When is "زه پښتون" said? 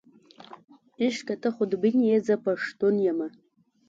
2.27-2.95